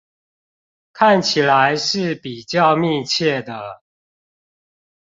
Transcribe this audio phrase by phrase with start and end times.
[0.93, 3.83] 看起來是比較密切的